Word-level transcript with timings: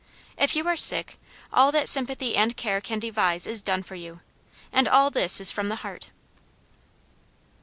If 0.35 0.55
you 0.55 0.67
are 0.67 0.75
sick, 0.75 1.19
all 1.53 1.71
that 1.73 1.87
sympathy 1.87 2.35
and 2.35 2.57
care 2.57 2.81
can 2.81 2.97
devise 2.97 3.45
is 3.45 3.61
done 3.61 3.83
for 3.83 3.93
you, 3.93 4.21
and 4.73 4.87
all 4.87 5.11
this 5.11 5.39
is 5.39 5.51
from 5.51 5.69
the 5.69 5.75
heart. 5.85 6.09